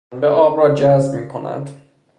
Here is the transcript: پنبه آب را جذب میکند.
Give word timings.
پنبه 0.11 0.27
آب 0.27 0.57
را 0.59 0.73
جذب 0.73 1.19
میکند. 1.19 1.69